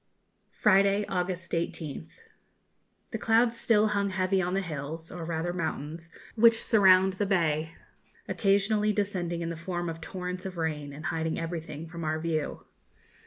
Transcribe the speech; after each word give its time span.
_Friday, 0.59 1.05
August 1.07 1.51
18th. 1.51 2.21
The 3.11 3.19
clouds 3.19 3.59
still 3.59 3.89
hung 3.89 4.09
heavy 4.09 4.41
on 4.41 4.55
the 4.55 4.61
hills, 4.61 5.11
or 5.11 5.23
rather 5.25 5.53
mountains, 5.53 6.09
which 6.33 6.59
surround 6.59 7.13
the 7.13 7.27
bay, 7.27 7.75
occasionally 8.27 8.93
descending 8.93 9.41
in 9.41 9.51
the 9.51 9.55
form 9.55 9.89
of 9.91 10.01
torrents 10.01 10.47
of 10.47 10.57
rain, 10.57 10.91
and 10.91 11.05
hiding 11.13 11.39
everything 11.39 11.87
from 11.87 12.03
our 12.03 12.19
view. 12.19 12.65